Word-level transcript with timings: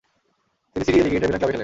তিনি 0.71 0.83
সিরি 0.87 0.97
এ 0.99 1.03
লীগে 1.05 1.15
inter 1.17 1.27
Milan 1.29 1.39
ক্লাবে 1.39 1.51
খেলেন। 1.53 1.59